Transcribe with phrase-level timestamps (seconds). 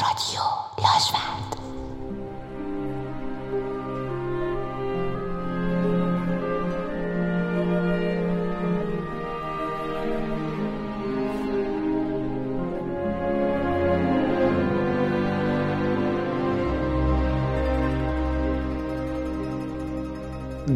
[0.00, 0.40] رادیو
[0.78, 1.58] لاجورد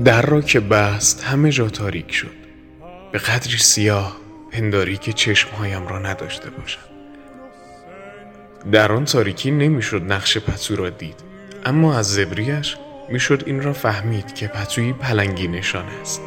[0.05, 2.43] در را که بست همه جا تاریک شد.
[3.13, 4.17] به قدری سیاه
[4.51, 6.92] پنداری که چشمهایم را نداشته باشم
[8.73, 11.15] در آن تاریکی نمی‌شد نقش پتو را دید.
[11.65, 12.77] اما از زبریش
[13.09, 16.21] می‌شد این را فهمید که پتوی پلنگی نشان است.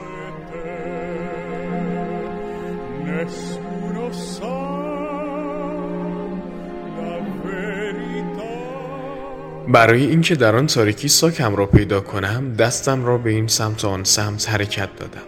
[9.67, 13.87] برای اینکه در آن تاریکی ساکم را پیدا کنم دستم را به این سمت و
[13.87, 15.21] آن سمت حرکت دادم.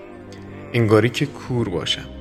[0.73, 2.16] انگاری که کور باشم.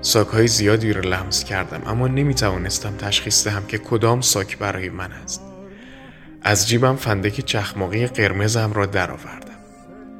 [0.00, 5.12] ساکهای زیادی را لمس کردم اما نمی توانستم تشخیص دهم که کدام ساک برای من
[5.12, 5.42] است.
[6.42, 9.58] از جیبم فندک چخماقی قرمزم را درآوردم.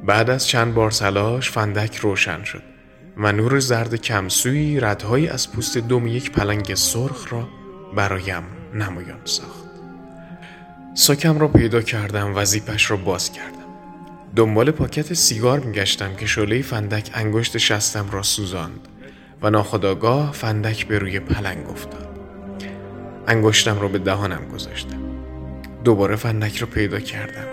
[0.05, 2.63] بعد از چند بار تلاش فندک روشن شد
[3.17, 7.49] و نور زرد کمسویی ردهایی از پوست دم یک پلنگ سرخ را
[7.95, 8.43] برایم
[8.73, 9.69] نمایان ساخت.
[10.93, 13.59] ساکم را پیدا کردم و زیپش را باز کردم.
[14.35, 18.87] دنبال پاکت سیگار میگشتم که شعله فندک انگشت شستم را سوزاند.
[19.41, 22.07] و ناخداگاه فندک به روی پلنگ افتاد.
[23.27, 24.99] انگشتم را به دهانم گذاشتم.
[25.83, 27.45] دوباره فندک را پیدا کردم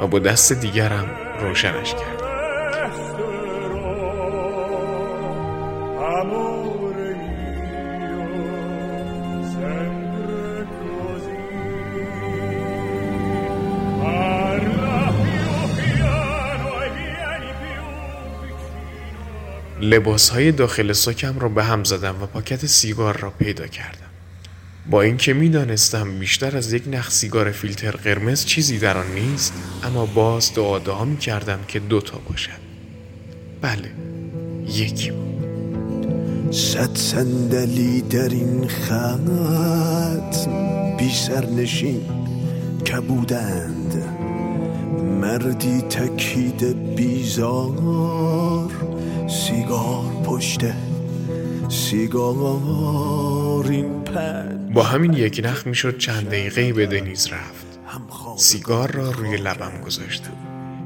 [0.00, 2.25] و با دست دیگرم روشنش کردم.
[19.86, 19.96] Vicino.
[19.96, 24.06] لباس های داخل ساکم را به هم زدم و پاکت سیگار را پیدا کردم.
[24.90, 29.52] با اینکه می‌دانستم بیشتر از یک نخ سیگار فیلتر قرمز چیزی در آن نیست
[29.84, 32.60] اما باز دعا دعا می کردم که دوتا باشد.
[33.60, 33.90] بله
[34.68, 35.26] یکی بود.
[36.52, 40.48] صد صندلی در این خط
[40.98, 42.00] بی سرنشین
[42.92, 44.04] کبودند.
[45.20, 48.45] مردی تکیده بیزار.
[49.28, 50.74] سیگار پشته.
[51.68, 57.66] سیگار این پد با همین یک نخ می‌شد چند دقیقه به دنیز رفت.
[58.36, 60.32] سیگار را روی لبم گذاشتم.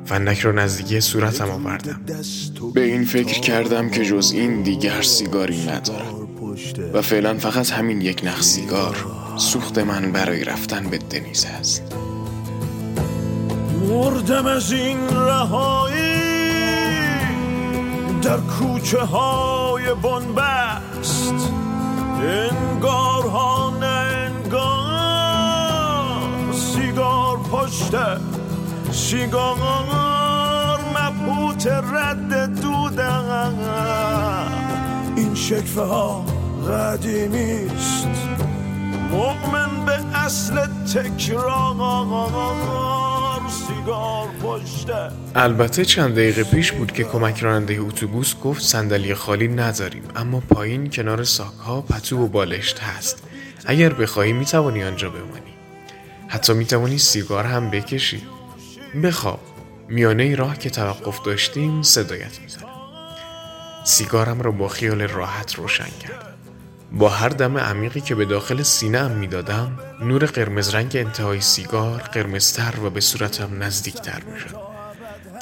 [0.04, 2.00] فندک را نزدیکی صورتم آوردم.
[2.74, 6.28] به این فکر کردم که جز این دیگر سیگاری ندارم.
[6.92, 8.96] و فعلا فقط همین یک نخ سیگار
[9.36, 11.82] سوخت من برای رفتن به دنیز است.
[13.88, 16.09] مردم از این رهایی
[18.22, 21.34] در کوچه های بنبست
[22.22, 24.92] انگار ها نه انگار
[26.52, 28.16] سیگار پشته
[28.92, 29.56] سیگار
[30.94, 33.54] مبهوت رد دودم
[35.16, 36.24] این شکفه ها
[36.68, 38.08] قدیمیست
[39.10, 42.99] مؤمن به اصل تکرار.
[45.34, 50.90] البته چند دقیقه پیش بود که کمک راننده اتوبوس گفت صندلی خالی نداریم اما پایین
[50.90, 53.22] کنار ساکها پتو و بالشت هست.
[53.66, 55.54] اگر بخواهی می‌توانی آنجا بمانی.
[56.28, 58.22] حتی می‌توانی سیگار هم بکشی.
[59.02, 59.40] بخواب.
[59.88, 62.70] میانه راه که توقف داشتیم صدایت می‌زنم
[63.84, 66.29] سیگارم را با خیال راحت روشن کردم
[66.92, 72.00] با هر دم عمیقی که به داخل سینه ام می‌دادم نور قرمز رنگ انتهای سیگار
[72.00, 74.56] قرمزتر و به صورتم نزدیکتر می‌شد.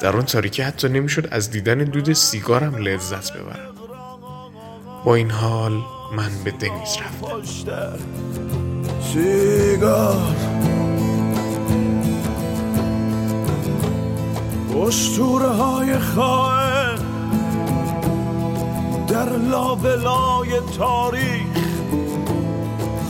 [0.01, 3.75] در آن تاریکی حتی نمی‌شد از دیدن دود سیگارم لذت ببرم.
[5.05, 5.71] با این حال
[6.15, 7.99] من به دنیز رفتم.
[9.13, 10.35] سیگار.
[14.87, 16.68] اسطوره های خائن
[19.09, 21.59] در لابلای تاریخ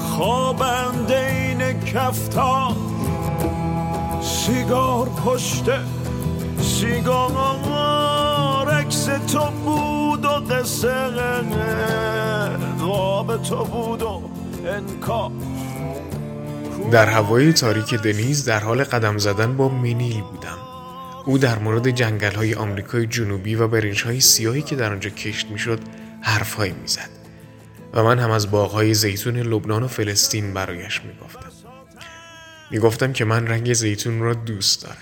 [0.09, 1.61] خوابند این
[4.21, 5.79] سیگار پشته
[6.61, 7.31] سیگار
[8.69, 10.93] عکس تو بود و قصه
[12.79, 14.21] خواب تو بود و
[14.65, 15.31] انکار.
[16.91, 20.68] در هوای تاریک دنیز در حال قدم زدن با منیل بودم.
[21.29, 25.47] او در مورد جنگل های آمریکای جنوبی و برنج های سیاهی که در آنجا کشت
[25.47, 25.79] می‌شد
[26.21, 27.09] حرفهایی می‌زد
[27.93, 31.51] و من هم از باغهای زیتون لبنان و فلسطین برایش می‌گفتم.
[32.71, 34.97] می‌گفتم که من رنگ زیتون را دوست دارم.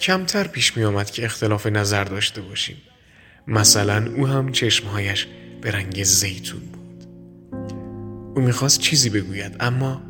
[0.00, 2.76] کمتر پیش می آمد که اختلاف نظر داشته باشیم.
[3.46, 5.26] مثلا او هم چشمهایش
[5.60, 7.04] به رنگ زیتون بود.
[8.36, 10.02] او می‌خواست چیزی بگوید اما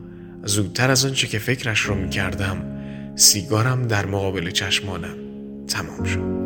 [0.45, 2.79] زودتر از آنچه که فکرش رو می‌کردم
[3.17, 5.28] سیگارم در مقابل چشمانم
[5.69, 6.39] تمام شد.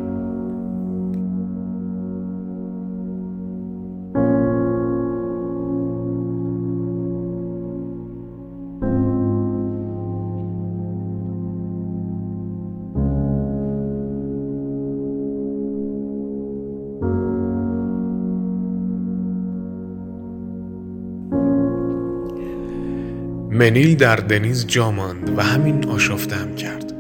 [23.53, 26.93] منیل در دنیز جا ماند و همین آشفتم کرد.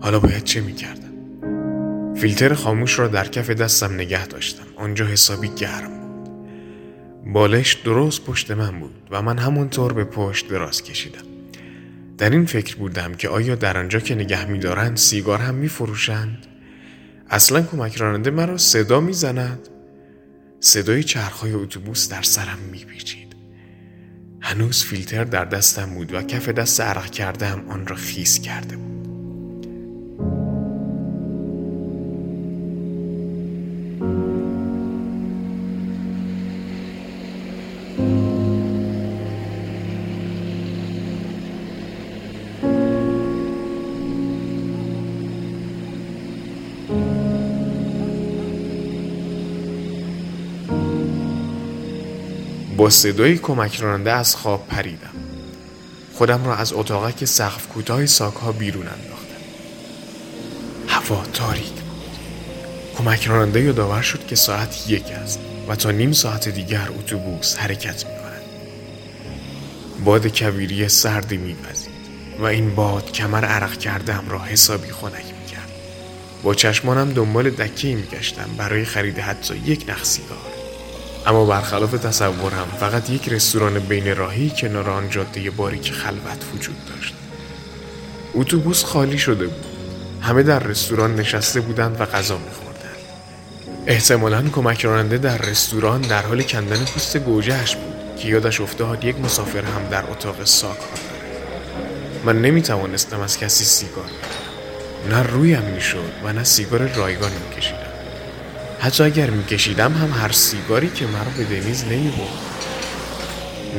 [0.00, 1.07] حالا باید چه می‌کردم
[2.20, 4.64] فیلتر خاموش را در کف دستم نگه داشتم.
[4.76, 6.30] آنجا حسابی گرم بود.
[7.32, 11.22] بالش درست پشت من بود و من همونطور به پشت دراز کشیدم.
[12.18, 16.46] در این فکر بودم که آیا در آنجا که نگه میدارند سیگار هم میفروشند؟
[17.30, 19.68] اصلا کمک راننده مرا صدا می‌زند.
[20.60, 23.36] صدای چرخهای اتوبوس در سرم میپیچید.
[24.40, 28.97] هنوز فیلتر در دستم بود و کف دست عرق کردم آن را خیس کرده بود.
[52.90, 55.14] صدای کمک راننده از خواب پریدم.
[56.14, 59.28] خودم را از اتاقک سقف کوتاه ساکها بیرون انداختم.
[60.88, 62.18] هوا تاریک بود.
[62.98, 68.06] کمک راننده یادآور شد که ساعت یک است و تا نیم ساعت دیگر اتوبوس حرکت
[68.06, 68.42] می کند
[70.04, 71.98] باد کبیری سردی میوزید
[72.38, 75.68] و این باد کمر عرق کردم را حسابی خنک می‌کرد.
[76.42, 80.57] با چشمانم دنبال دکه میگشتم برای خرید حتی یک نخ سیگار.
[81.28, 87.14] اما برخلاف تصورم فقط یک رستوران بین راهی کنار آن جاده باریک خلوت وجود داشت.
[88.34, 89.64] اتوبوس خالی شده بود.
[90.20, 92.96] همه در رستوران نشسته بودند و غذا میخوردند.
[93.86, 99.20] احتمالا کمک راننده در رستوران در حال کندن پوست گوجهش بود که یادش افتاد یک
[99.20, 100.78] مسافر هم در اتاق ساک
[102.24, 107.77] من نمی‌توانستم از کسی سیگار بگیرم نه رویم می‌شد و نه سیگار رایگان میکشیدم
[108.80, 112.64] حتی اگر میکشیدم هم هر سیگاری که مرا به دنیز نمی‌برد.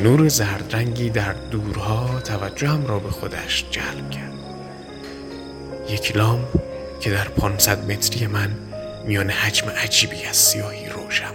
[0.02, 4.32] نور زردرنگی در دورها توجهم را به خودش جلب کرد.
[5.88, 6.48] یک لامپ
[7.00, 8.50] که در 500 متری من
[9.06, 11.32] میان حجم عجیبی از سیاهی روشن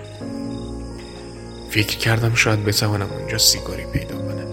[1.72, 4.48] فکر کردم شاید بتوانم اونجا سیگاری پیدا کنم.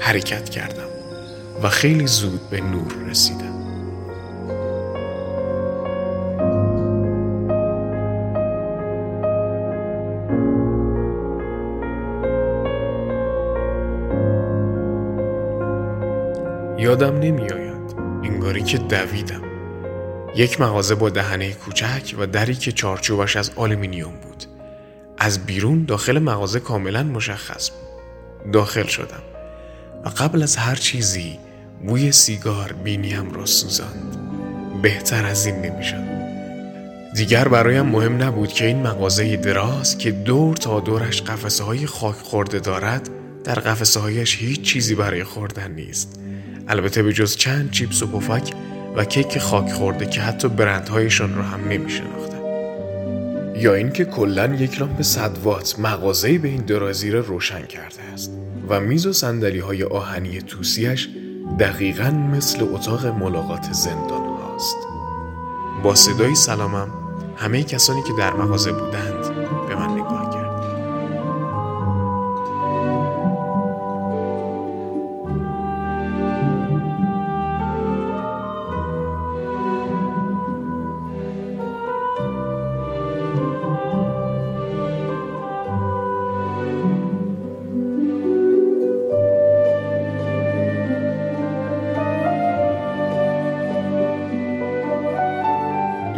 [0.00, 0.88] حرکت کردم
[1.62, 3.63] و خیلی زود به نور رسیدم.
[16.94, 17.94] یادم نمیآید.
[18.24, 19.42] انگاری که دویدم.
[20.36, 24.44] یک مغازه با دهنه کوچک و دری که چارچوبش از آلومینیوم بود.
[25.18, 28.52] از بیرون داخل مغازه کاملا مشخص بود.
[28.52, 29.22] داخل شدم.
[30.04, 31.38] و قبل از هر چیزی
[31.86, 34.16] بوی سیگار بینیم را سوزاند.
[34.82, 36.04] بهتر از این نمی‌شد.
[37.16, 42.16] دیگر برایم مهم نبود که این مغازه دراز که دور تا دورش قفسه های خاک
[42.16, 43.10] خورده دارد
[43.44, 46.20] در قفسه هایش هیچ چیزی برای خوردن نیست.
[46.68, 48.52] البته به جز چند چیپس و پفک
[48.96, 52.34] و کیک خاک خورده که حتی برندهایشان را هم نمی شناختم.
[53.56, 58.30] یا اینکه کلا یک لامپ صد وات مغازه به این درازی را روشن کرده است
[58.68, 61.08] و میز و سندلی های آهنی توسیش
[61.60, 64.76] دقیقا مثل اتاق ملاقات زندان هاست
[65.82, 66.88] با صدای سلامم
[67.36, 69.23] همه کسانی که در مغازه بودند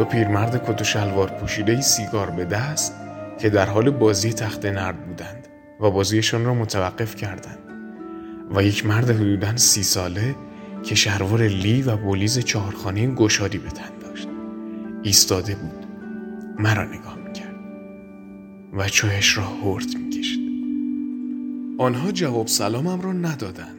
[0.06, 2.94] پیرمرد کت و شلوار پوشیده سیگار به دست
[3.38, 5.48] که در حال بازی تخت نرد بودند
[5.80, 7.58] و بازیشان را متوقف کردند
[8.54, 10.34] و یک مرد حدودا سی ساله
[10.82, 14.28] که شلوار لی و بولیز چهارخانه گشادی به تن داشت.
[15.02, 15.86] ایستاده بود.
[16.58, 17.54] مرا نگاه می‌کرد
[18.72, 20.50] و چوهش را هرد می‌کشید.
[21.78, 23.76] آنها جواب سلامم را ندادند.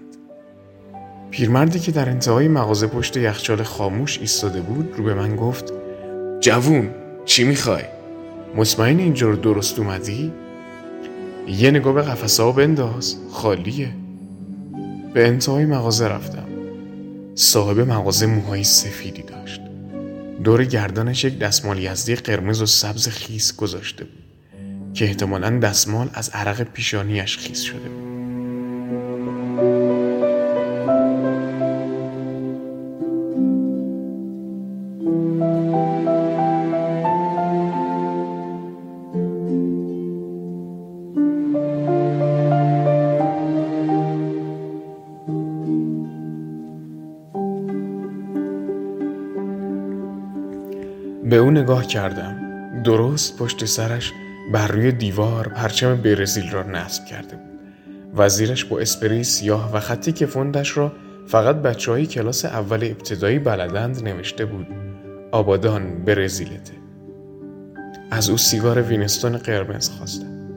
[1.31, 5.73] پیرمردی که در انتهای مغازه پشت یخچال خاموش ایستاده بود رو به من گفت
[6.39, 6.89] جوون
[7.25, 7.83] چی می‌خوای؟
[8.55, 10.33] مطمئن اینجا رو درست اومدی؟
[11.47, 13.89] یه نگاه به قفسه ها بنداز خالیه
[15.13, 16.47] به انتهای مغازه رفتم
[17.35, 19.61] صاحب مغازه موهای سفیدی داشت
[20.43, 24.23] دور گردنش یک دستمال یزدی قرمز و سبز خیس گذاشته بود
[24.93, 28.06] که احتمالا دستمال از عرق پیشانیش خیس شده بود
[51.67, 52.35] نگاه کردم.
[52.83, 54.13] درست پشت سرش
[54.51, 57.59] بر روی دیوار پرچم برزیل را نصب کرده بود.
[58.15, 60.91] وزیرش با اسپری سیاه و خطی که فندش را
[61.27, 64.67] فقط بچه های کلاس اول ابتدایی بلدند نوشته بود.
[65.31, 66.73] آبادان برزیلته.
[68.11, 70.49] از او سیگار وینستون قرمز خواستم.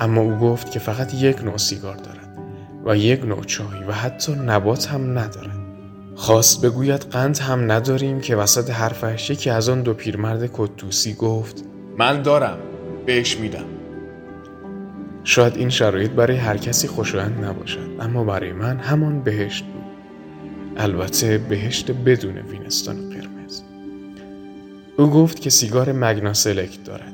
[0.00, 2.38] اما او گفت که فقط یک نوع سیگار دارد
[2.86, 5.63] و یک نوع چای و حتی نبات هم ندارد.
[6.14, 11.64] خواست بگوید قند هم نداریم که وسط حرفش یکی از آن دو پیرمرد کت‌طوسی گفت
[11.98, 12.58] من دارم
[13.06, 13.64] بهش میدم.
[15.24, 19.84] شاید این شرایط برای هر کسی خوشایند نباشد اما برای من همان بهشت بود.
[20.76, 23.62] البته بهشت بدون وینستون قرمز.
[24.98, 27.12] او گفت که سیگار مگنا سلکت دارد.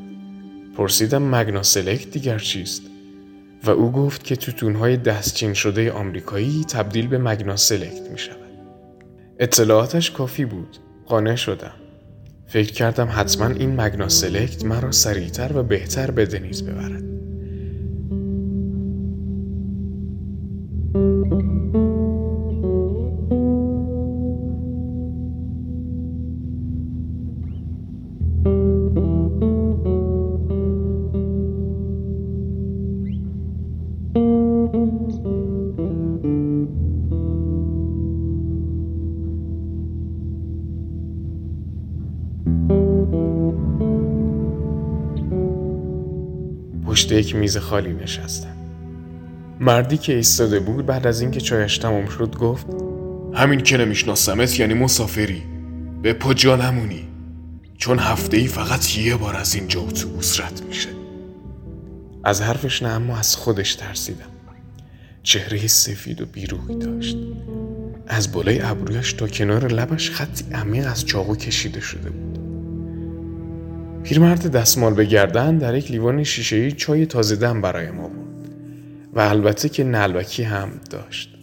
[0.77, 2.83] پرسیدم مگنا سلکت دیگر چیست؟
[3.65, 8.40] و او گفت که توتونهای دستچین شده آمریکایی تبدیل به مگنا سلکت می شود
[9.43, 10.77] اطلاعاتش کافی بود.
[11.07, 11.75] قانع شدم.
[12.47, 17.10] فکر کردم حتما این مگنا سلکت مرا سریعتر و بهتر به دنیز ببرد.
[47.41, 48.57] میز خالی نشستم
[49.61, 52.67] مردی که ایستاده بود بعد از اینکه چایش تمام شد گفت
[53.35, 55.43] همین که نمیشناسمت یعنی مسافری.
[56.03, 57.09] به پا جا نمونی.
[57.77, 60.89] چون هفته ای فقط یه بار از اینجا اتوبوس رد میشه.
[62.25, 64.31] از حرفش نه اما از خودش ترسیدم.
[65.23, 67.17] چهره سفید و بیروحی داشت.
[68.07, 72.30] از بالای ابرویش تا کنار لبش خطی عمیق از چاقو کشیده شده بود.
[74.03, 78.49] پیرمرد دستمال به گردن در یک لیوان شیشه‌ای چای تازه دم برای ما بود
[79.13, 81.35] و البته که نلبکی هم داشت.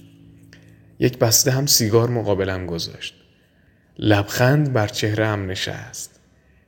[1.00, 3.14] یک بسته هم سیگار مقابلم گذاشت.
[4.00, 6.20] لبخند بر چهره هم نشست.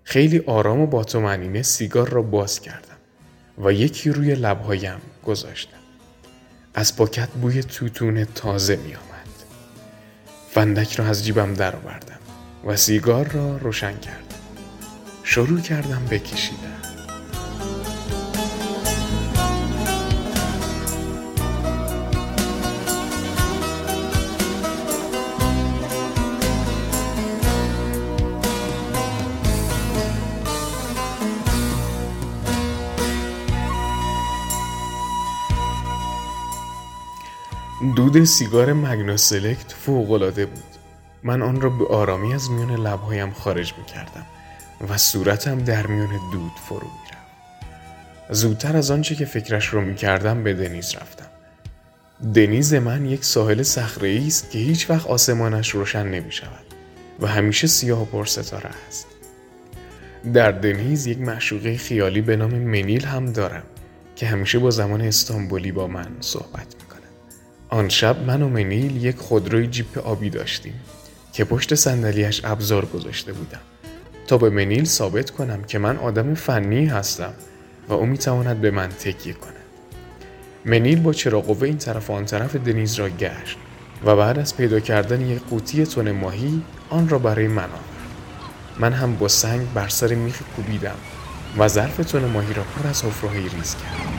[0.04, 2.98] خیلی آرام و با تو سیگار را باز کردم
[3.64, 5.78] و یکی روی لبهایم گذاشتم.
[6.74, 9.30] از پاکت بوی توتون تازه می آمد
[10.52, 12.20] فندک را از جیبم درآوردم
[12.66, 14.29] و سیگار را روشن کردم.
[15.32, 16.82] شروع کردم بکشیدن.
[37.96, 40.64] دود سیگار مگنا سلکت فوقالعاده بود.
[41.24, 44.26] من آن را به آرامی از میان لبهایم خارج می کردم
[44.90, 47.20] و صورتم در میان دود فرو می‌رفت.
[48.30, 51.26] زودتر از آنچه که فکرش رو می‌کردم به دنیز رفتم.
[52.36, 56.66] دنیز من یک ساحل صخره است که هیچ وقت آسمانش روشن نمی شود
[57.20, 59.08] و همیشه سیاه و پرستاره است.
[60.34, 63.64] در دنیز یک معشوقه خیالی به نام منیل هم دارم
[64.16, 67.08] که همیشه با زمان استانبولی با من صحبت می‌کنه
[67.70, 70.74] آن شب من و منیل یک خودروی جیپ آبی داشتیم
[71.34, 73.62] که پشت صندلیاش ابزار گذاشته بودم.
[74.30, 77.34] تا به منیل ثابت کنم که من آدم فنی هستم
[77.90, 79.54] و او می‌تواند به من تکیه کند.
[80.66, 83.58] منیل با چراغ این طرف و آن طرف دنیز را گشت
[84.06, 87.74] و بعد از پیدا کردن یک قوطی تن ماهی آن را برای من آورد.
[88.80, 90.96] من هم با سنگ بر سر میخ کوبیدم
[91.58, 94.14] و ظرف تن ماهی را پر از حفرههایی ریز کردم.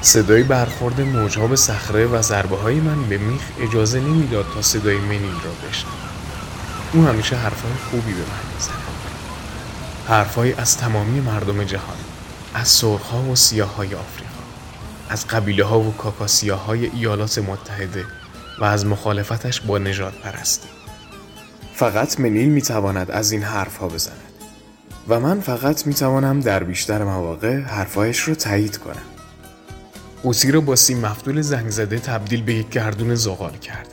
[0.00, 4.96] صدای برخورد موجها به صخره و ضربه های من به میخ اجازه نمی‌داد تا صدای
[4.96, 5.94] منیل را بشنوم.
[6.92, 8.79] او همیشه حرفهای خوبی به من می‌زند
[10.10, 11.96] حرفهایی از تمامی مردم جهان
[12.54, 14.30] از سرخها و سیاههای آفریقا
[15.08, 18.04] از قبیله ها و کاکاسیاهای ایالات متحده
[18.60, 20.68] و از مخالفتش با نجات پرستی.
[21.74, 24.16] فقط منیل می‌تواند از این حرفها بزند
[25.08, 29.02] و من فقط می‌توانم در بیشتر مواقع حرفهایش را تایید کنم.
[30.22, 33.90] قوسی رو با سیم مفتول زنگ زده تبدیل به یک گردون زغال کردم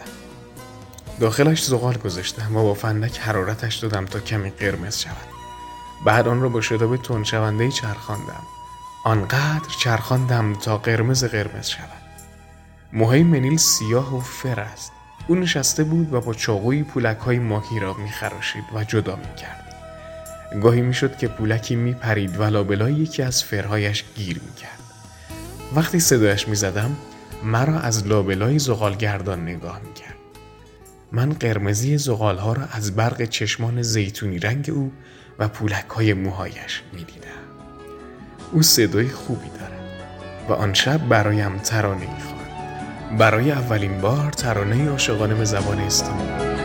[1.20, 5.37] داخلش زغال گذاشتم و با فندک حرارتش دادم تا کمی قرمز شود.
[6.06, 8.44] بعد آن را با شتاب تون شونده چرخاندم.
[9.06, 11.90] آنقدر چرخاندم تا قرمز قرمز شود.
[12.94, 14.92] موهای منیل سیاه و فر است.
[15.28, 19.76] او نشسته بود و با چاقوی پولک های ماهی را میخراشید و جدا می‌کرد.
[20.62, 24.80] گاهی می‌شد که پولکی میپرید و لابلای یکی از فرهایش گیر می‌کرد.
[25.76, 26.96] وقتی صدایش می‌زدم
[27.44, 30.16] مرا از لابلای زغالگردان نگاه می‌کرد.
[31.12, 34.92] من قرمزی زغالها را از برق چشمان زیتونی رنگ او
[35.40, 37.28] و پولک های موهایش می‌دیدم.
[38.52, 39.82] او صدای خوبی دارد
[40.50, 43.18] و آن شب برایم ترانه می‌خواند.
[43.18, 46.58] برای اولین بار ترانه عاشقانه به زبان استانبول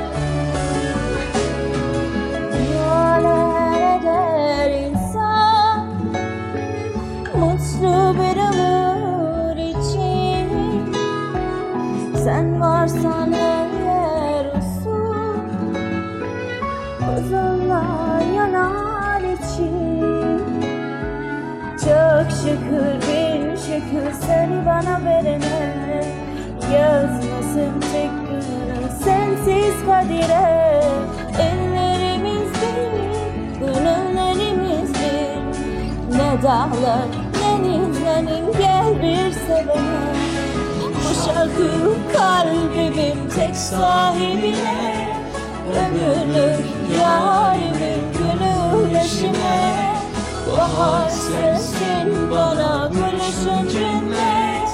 [22.23, 26.05] Çok şükür bin şükür seni bana verene.
[26.75, 30.83] Yazmasın tek günü sensiz kadire.
[31.39, 36.19] Ellerimiz bir, gönüllerimiz bir.
[36.19, 37.09] Ne dağlar
[37.41, 40.13] ne nizlenin gel bir sevene.
[40.95, 41.73] Bu şarkı
[42.13, 45.07] kalbimin tek sahibine.
[45.77, 46.67] Ömürlük
[47.01, 49.92] yarimin gönül eşime
[50.53, 54.69] Bahar sensin bana gülüşün cennet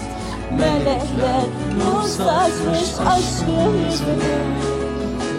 [0.50, 1.44] Melekler
[1.78, 4.38] nur saçmış aşkın yüzüne.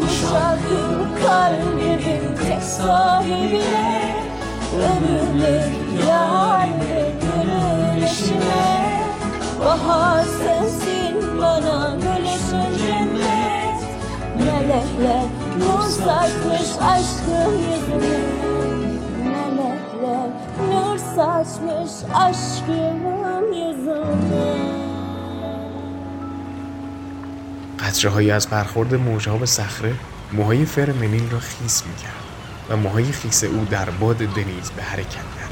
[0.02, 0.82] Bu şarkı
[1.24, 4.16] kalbimin tek sahibine.
[4.76, 9.04] Ömürlük yarimin gönül eşime
[9.60, 13.80] Bahar sensin bana gülüşün cennet
[14.38, 15.24] Melekler
[15.60, 18.29] nur saçmış aşkın yüzüne
[21.16, 21.94] saçmış
[22.26, 24.80] aşkımın yüzüne.
[27.80, 29.94] قطره هایی از برخورد موجها به صخره
[30.34, 32.24] موهای فر منیل را خیس می کرد
[32.70, 35.50] و موهای خیس او در باد دنیز به حرکت در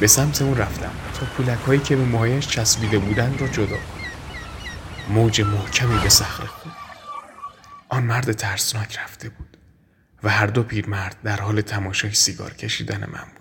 [0.00, 0.90] به سمت اون رفتم
[1.20, 5.14] تا پولک هایی که به موهایش چسبیده بودند را جدا کنم.
[5.14, 6.76] موج محکمی به صخره خورد.
[7.88, 9.56] آن مرد ترسناک رفته بود
[10.22, 13.37] و هر دو پیرمرد در حال تماشای سیگار کشیدن من بودند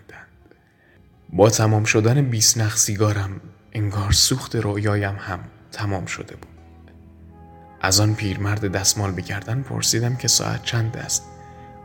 [1.33, 3.31] با تمام شدن بیست نخ سیگارم
[3.73, 5.39] انگار سوخت رویایم هم
[5.71, 6.57] تمام شده بود.
[7.81, 11.23] از آن پیرمرد دستمال بگردن پرسیدم که ساعت چند است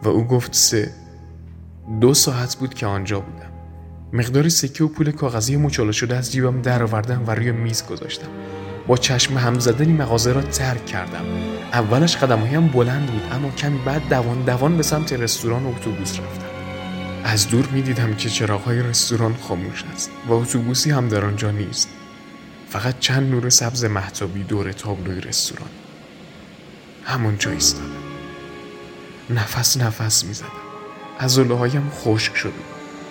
[0.03, 0.93] و او گفت سه.
[2.01, 3.53] دو ساعت بود که آنجا بودم.
[4.13, 8.29] مقداری سکه و پول کاغذی مچاله شده از جیبم درآوردم و روی میز گذاشتم.
[8.87, 11.25] با چشم هم زدنی مغازه را ترک کردم.
[11.73, 16.52] اولش قدمهایم بلند بود اما کمی بعد دوان دوان به سمت رستوران اتوبوس رفتم.
[17.25, 21.89] از دور می دیدم که چراغهای رستوران خاموش است و اتوبوسی هم در آنجا نیست.
[22.69, 25.71] فقط چند نور سبز محتابی دور تابلوی رستوران.
[27.05, 28.03] همانجا ایستادم.
[29.31, 30.49] نفس نفس می زدم
[31.19, 32.65] از هایم خشک بود.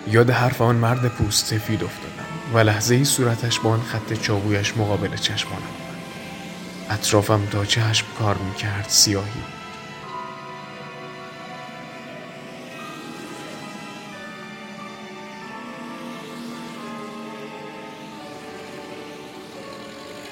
[0.07, 4.77] یاد حرف آن مرد پوست سفید افتادم و لحظه ای صورتش با آن خط چاقویش
[4.77, 5.63] مقابل چشمانم
[6.89, 9.60] اطرافم تا چشم کار می کرد سیاهی.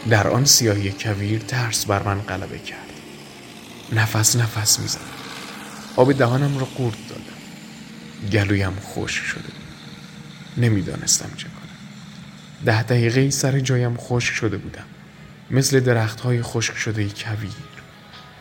[0.10, 2.90] در آن سیاهی کویر ترس بر من غلبه کرد.
[3.92, 5.02] نفس نفس می‌زدم
[5.96, 7.24] آب دهانم را قورت دادم.
[8.32, 9.50] گلویم خشک شده
[10.58, 11.70] نمی‌دانستم چه کنم.
[12.66, 14.86] ده دقیقه سر جایم خشک شده بودم.
[15.52, 17.70] مثل درخت های خشک شده کویر.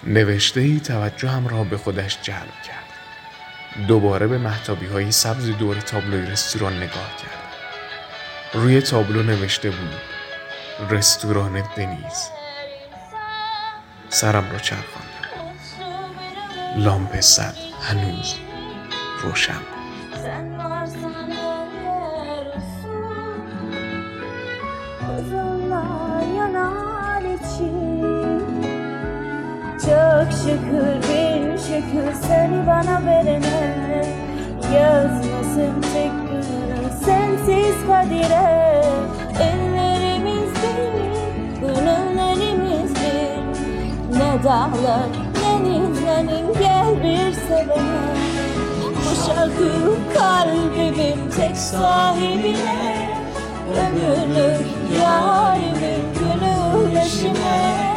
[0.04, 3.86] نوشته ای توجهم را به خودش جلب کرد.
[3.88, 8.62] دوباره به محتابی های سبز دور تابلوی رستوران نگاه کردم.
[8.64, 10.17] روی تابلو نوشته بود
[10.89, 12.29] رستوران دنیز
[14.09, 15.13] سرم را چرخاندم
[16.77, 18.35] لامپ صد هنوز
[19.23, 23.73] روشن بود Sen varsan eğer usul
[25.17, 28.03] Uzunlar yanar için
[29.77, 34.05] Çok şükür bin şükür seni bana verene
[34.73, 38.66] Yazmasın tek günü sensiz kadire
[44.44, 45.08] Dağlar
[45.42, 48.08] ne nizlenin gel bir sevene.
[48.94, 53.08] Bu şarkı kalbimin tek sahibine
[53.70, 54.66] Ömürlük
[55.02, 57.88] Yarimin gülüşüne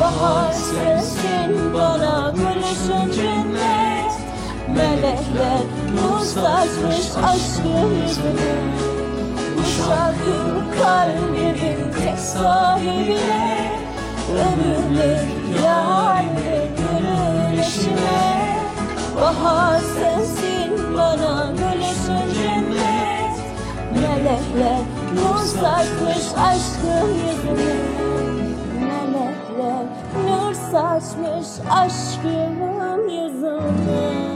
[0.00, 4.12] Bahar sensin bana gülüşün cennet
[4.68, 5.62] Melekler
[5.94, 8.54] nur saçmış aşkın yüzüne.
[9.56, 10.38] Bu şarkı
[10.82, 13.70] kalbimin tek sahibine
[14.30, 18.50] Ömürlük yarimin gülüşüne
[19.16, 23.36] Bahar sensin bana gülüşün cennet
[23.92, 24.80] Melekler
[25.14, 27.74] nur saçmış aşkın yüzüne
[28.80, 29.84] Melekler
[30.26, 34.29] nur saçmış aşkın yüzüne